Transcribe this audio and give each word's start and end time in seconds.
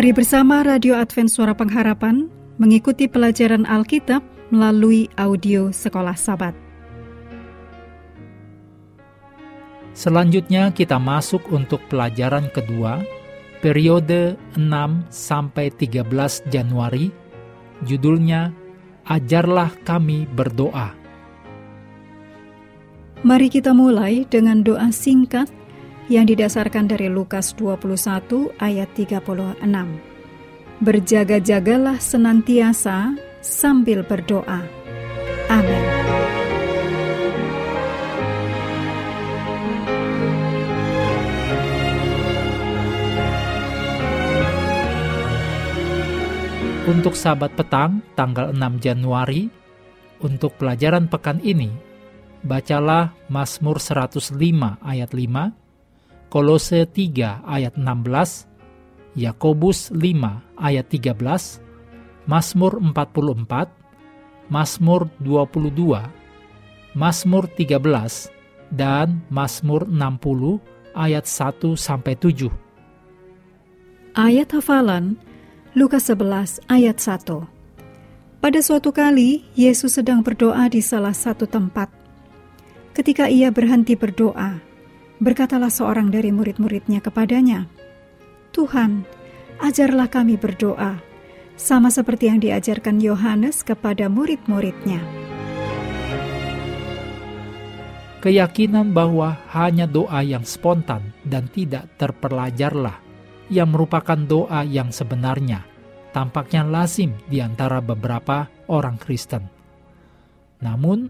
Mari 0.00 0.16
bersama 0.16 0.64
Radio 0.64 0.96
Advent 0.96 1.28
Suara 1.28 1.52
Pengharapan 1.52 2.24
mengikuti 2.56 3.04
pelajaran 3.04 3.68
Alkitab 3.68 4.24
melalui 4.48 5.12
audio 5.20 5.68
Sekolah 5.76 6.16
Sabat. 6.16 6.56
Selanjutnya 9.92 10.72
kita 10.72 10.96
masuk 10.96 11.52
untuk 11.52 11.84
pelajaran 11.92 12.48
kedua, 12.48 13.04
periode 13.60 14.40
6 14.56 14.64
sampai 15.12 15.68
13 15.68 16.48
Januari. 16.48 17.12
Judulnya 17.84 18.56
Ajarlah 19.04 19.68
kami 19.84 20.24
berdoa. 20.32 20.96
Mari 23.20 23.52
kita 23.52 23.76
mulai 23.76 24.24
dengan 24.24 24.64
doa 24.64 24.88
singkat 24.96 25.59
yang 26.10 26.26
didasarkan 26.26 26.90
dari 26.90 27.06
Lukas 27.06 27.54
21 27.54 28.50
ayat 28.58 28.90
36. 28.98 29.62
Berjaga-jagalah 30.82 32.02
senantiasa 32.02 33.14
sambil 33.38 34.02
berdoa. 34.02 34.66
Amin. 35.46 35.84
Untuk 46.90 47.14
sahabat 47.14 47.54
petang 47.54 48.02
tanggal 48.18 48.50
6 48.50 48.82
Januari, 48.82 49.46
untuk 50.18 50.58
pelajaran 50.58 51.06
pekan 51.06 51.38
ini, 51.38 51.70
bacalah 52.42 53.14
Mazmur 53.30 53.78
105 53.78 54.34
ayat 54.82 55.14
5, 55.14 55.69
Kolose 56.30 56.86
3 56.86 57.42
ayat 57.42 57.74
16, 57.74 58.46
Yakobus 59.18 59.90
5 59.90 59.98
ayat 60.62 60.86
13, 60.86 61.58
Mazmur 62.30 62.78
44, 62.78 63.66
Mazmur 64.46 65.10
22, 65.18 65.98
Mazmur 66.94 67.50
13, 67.58 68.30
dan 68.70 69.26
Mazmur 69.26 69.90
60 69.90 70.62
ayat 70.94 71.26
1 71.26 71.74
sampai 71.74 72.14
7. 72.14 72.46
Ayat 74.14 74.54
hafalan 74.54 75.18
Lukas 75.74 76.06
11 76.06 76.62
ayat 76.70 76.98
1. 77.02 77.42
Pada 78.38 78.60
suatu 78.62 78.94
kali 78.94 79.44
Yesus 79.58 79.98
sedang 79.98 80.22
berdoa 80.22 80.70
di 80.70 80.78
salah 80.78 81.14
satu 81.14 81.50
tempat. 81.50 81.90
Ketika 82.94 83.26
ia 83.26 83.50
berhenti 83.50 83.98
berdoa, 83.98 84.69
Berkatalah 85.20 85.68
seorang 85.68 86.08
dari 86.08 86.32
murid-muridnya 86.32 87.04
kepadanya, 87.04 87.68
Tuhan, 88.56 89.04
ajarlah 89.60 90.08
kami 90.08 90.40
berdoa, 90.40 90.96
sama 91.60 91.92
seperti 91.92 92.32
yang 92.32 92.40
diajarkan 92.40 93.04
Yohanes 93.04 93.60
kepada 93.60 94.08
murid-muridnya. 94.08 95.04
Keyakinan 98.24 98.96
bahwa 98.96 99.36
hanya 99.52 99.84
doa 99.84 100.24
yang 100.24 100.44
spontan 100.44 101.12
dan 101.24 101.52
tidak 101.52 101.88
terpelajarlah 102.00 102.96
yang 103.52 103.72
merupakan 103.72 104.16
doa 104.16 104.64
yang 104.64 104.88
sebenarnya 104.88 105.68
tampaknya 106.10 106.66
lazim 106.66 107.14
di 107.30 107.38
antara 107.38 107.78
beberapa 107.78 108.50
orang 108.66 108.98
Kristen. 108.98 109.46
Namun, 110.60 111.08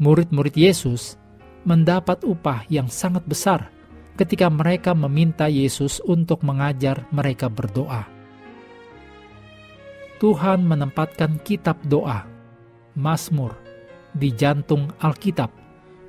murid-murid 0.00 0.56
Yesus 0.56 1.19
mendapat 1.64 2.24
upah 2.24 2.64
yang 2.72 2.88
sangat 2.88 3.24
besar 3.28 3.68
ketika 4.16 4.48
mereka 4.52 4.92
meminta 4.92 5.48
Yesus 5.48 6.00
untuk 6.04 6.44
mengajar 6.44 7.08
mereka 7.08 7.48
berdoa. 7.48 8.04
Tuhan 10.20 10.68
menempatkan 10.68 11.40
kitab 11.40 11.80
doa, 11.88 12.28
Mazmur, 12.92 13.56
di 14.12 14.28
jantung 14.36 14.92
Alkitab, 15.00 15.48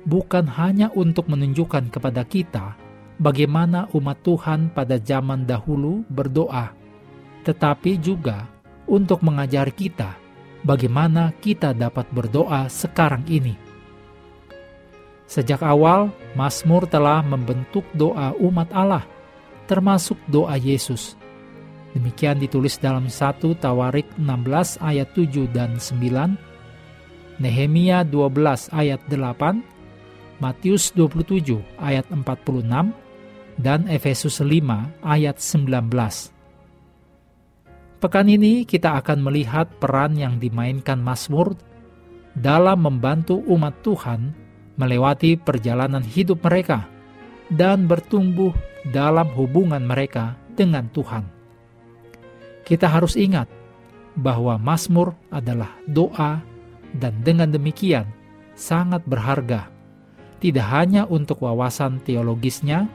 bukan 0.04 0.44
hanya 0.44 0.92
untuk 0.92 1.32
menunjukkan 1.32 1.88
kepada 1.88 2.20
kita 2.28 2.76
bagaimana 3.16 3.88
umat 3.96 4.20
Tuhan 4.20 4.68
pada 4.76 5.00
zaman 5.00 5.48
dahulu 5.48 6.04
berdoa, 6.12 6.76
tetapi 7.48 7.96
juga 7.96 8.44
untuk 8.84 9.24
mengajar 9.24 9.72
kita 9.72 10.20
bagaimana 10.60 11.32
kita 11.40 11.72
dapat 11.72 12.04
berdoa 12.12 12.68
sekarang 12.68 13.24
ini. 13.32 13.71
Sejak 15.32 15.64
awal, 15.64 16.12
Mazmur 16.36 16.84
telah 16.84 17.24
membentuk 17.24 17.88
doa 17.96 18.36
umat 18.36 18.68
Allah, 18.68 19.08
termasuk 19.64 20.20
doa 20.28 20.60
Yesus. 20.60 21.16
Demikian 21.96 22.36
ditulis 22.36 22.76
dalam 22.76 23.08
1 23.08 23.40
Tawarik 23.56 24.04
16 24.20 24.76
ayat 24.84 25.08
7 25.16 25.48
dan 25.48 25.80
9, 25.80 26.36
Nehemia 27.40 28.04
12 28.04 28.76
ayat 28.76 29.00
8, 29.08 30.36
Matius 30.36 30.92
27 30.92 31.64
ayat 31.80 32.04
46, 32.12 32.92
dan 33.56 33.88
Efesus 33.88 34.36
5 34.44 34.52
ayat 35.00 35.40
19. 35.40 36.28
Pekan 38.04 38.28
ini 38.28 38.68
kita 38.68 39.00
akan 39.00 39.32
melihat 39.32 39.80
peran 39.80 40.12
yang 40.12 40.36
dimainkan 40.36 41.00
Mazmur 41.00 41.56
dalam 42.36 42.84
membantu 42.84 43.40
umat 43.48 43.80
Tuhan 43.80 44.41
melewati 44.76 45.36
perjalanan 45.36 46.02
hidup 46.02 46.40
mereka, 46.44 46.88
dan 47.52 47.84
bertumbuh 47.84 48.54
dalam 48.88 49.28
hubungan 49.36 49.84
mereka 49.84 50.34
dengan 50.56 50.88
Tuhan. 50.90 51.24
Kita 52.62 52.88
harus 52.88 53.18
ingat 53.18 53.50
bahwa 54.16 54.56
Mazmur 54.56 55.16
adalah 55.32 55.72
doa, 55.88 56.40
dan 56.92 57.14
dengan 57.24 57.48
demikian 57.48 58.04
sangat 58.52 59.00
berharga, 59.08 59.72
tidak 60.42 60.66
hanya 60.68 61.08
untuk 61.08 61.40
wawasan 61.40 62.02
teologisnya, 62.04 62.88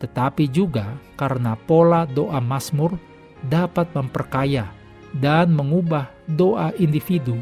tetapi 0.00 0.48
juga 0.48 0.96
karena 1.16 1.56
pola 1.56 2.08
doa 2.08 2.40
Mazmur 2.40 2.96
dapat 3.44 3.88
memperkaya 3.92 4.68
dan 5.14 5.52
mengubah 5.52 6.08
doa 6.26 6.72
individu 6.80 7.36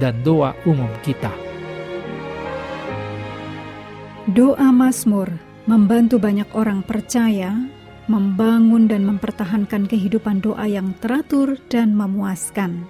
dan 0.00 0.24
doa 0.24 0.56
umum 0.66 0.90
kita. 1.04 1.43
Doa 4.24 4.72
Mazmur 4.72 5.28
membantu 5.68 6.16
banyak 6.16 6.48
orang 6.56 6.80
percaya 6.80 7.60
membangun 8.08 8.88
dan 8.88 9.04
mempertahankan 9.04 9.84
kehidupan 9.84 10.40
doa 10.40 10.64
yang 10.64 10.96
teratur 10.96 11.60
dan 11.68 11.92
memuaskan. 11.92 12.88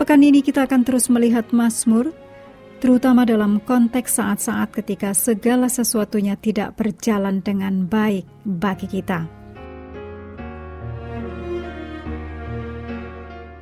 Pekan 0.00 0.24
ini 0.24 0.40
kita 0.40 0.64
akan 0.64 0.80
terus 0.80 1.12
melihat 1.12 1.44
Mazmur, 1.52 2.08
terutama 2.80 3.28
dalam 3.28 3.60
konteks 3.60 4.16
saat-saat 4.16 4.72
ketika 4.72 5.12
segala 5.12 5.68
sesuatunya 5.68 6.40
tidak 6.40 6.72
berjalan 6.72 7.44
dengan 7.44 7.84
baik 7.84 8.24
bagi 8.40 8.88
kita. 8.88 9.28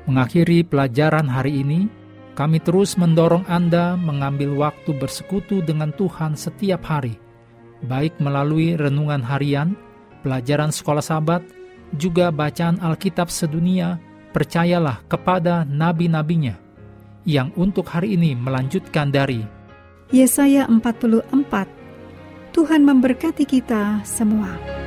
Mengakhiri 0.07 0.63
pelajaran 0.63 1.27
hari 1.27 1.59
ini, 1.67 1.91
kami 2.39 2.63
terus 2.63 2.95
mendorong 2.95 3.43
Anda 3.51 3.99
mengambil 3.99 4.55
waktu 4.55 4.95
bersekutu 4.95 5.59
dengan 5.59 5.91
Tuhan 5.91 6.39
setiap 6.39 6.87
hari, 6.87 7.19
baik 7.83 8.15
melalui 8.23 8.79
renungan 8.79 9.19
harian, 9.27 9.75
pelajaran 10.23 10.71
sekolah 10.71 11.03
sahabat, 11.03 11.43
juga 11.99 12.31
bacaan 12.31 12.79
Alkitab 12.79 13.27
sedunia, 13.27 13.99
percayalah 14.31 15.03
kepada 15.11 15.67
nabi-nabinya, 15.67 16.55
yang 17.27 17.51
untuk 17.59 17.91
hari 17.91 18.15
ini 18.15 18.39
melanjutkan 18.39 19.11
dari 19.11 19.43
Yesaya 20.15 20.71
44, 20.71 21.35
Tuhan 22.55 22.87
memberkati 22.87 23.43
kita 23.51 24.07
semua. 24.07 24.78